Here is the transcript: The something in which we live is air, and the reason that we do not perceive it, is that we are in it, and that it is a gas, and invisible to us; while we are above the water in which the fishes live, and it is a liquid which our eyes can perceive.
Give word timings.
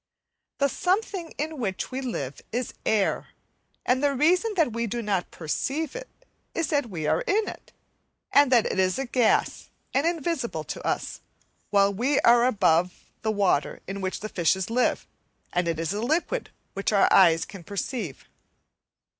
The 0.57 0.67
something 0.67 1.29
in 1.37 1.59
which 1.59 1.91
we 1.91 2.01
live 2.01 2.41
is 2.51 2.73
air, 2.87 3.27
and 3.85 4.01
the 4.03 4.15
reason 4.15 4.55
that 4.55 4.73
we 4.73 4.87
do 4.87 5.03
not 5.03 5.29
perceive 5.29 5.95
it, 5.95 6.09
is 6.55 6.69
that 6.69 6.89
we 6.89 7.05
are 7.05 7.21
in 7.21 7.47
it, 7.47 7.71
and 8.31 8.51
that 8.51 8.65
it 8.65 8.79
is 8.79 8.97
a 8.97 9.05
gas, 9.05 9.69
and 9.93 10.07
invisible 10.07 10.63
to 10.63 10.83
us; 10.83 11.21
while 11.69 11.93
we 11.93 12.19
are 12.21 12.47
above 12.47 13.11
the 13.21 13.29
water 13.29 13.79
in 13.87 14.01
which 14.01 14.21
the 14.21 14.29
fishes 14.29 14.71
live, 14.71 15.05
and 15.53 15.67
it 15.67 15.79
is 15.79 15.93
a 15.93 16.01
liquid 16.01 16.49
which 16.73 16.91
our 16.91 17.07
eyes 17.13 17.45
can 17.45 17.63
perceive. 17.63 18.25